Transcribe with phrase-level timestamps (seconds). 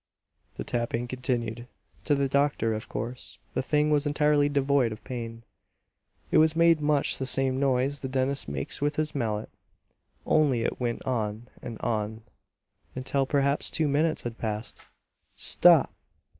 [0.57, 1.67] The tapping continued.
[2.05, 5.43] To the doctor, of course, the thing was entirely devoid of pain.
[6.31, 9.51] It made much the same noise the dentist makes with his mallet,
[10.25, 12.23] only it went on and on,
[12.95, 14.83] until perhaps two minutes had passed.
[15.35, 15.93] "Stop!"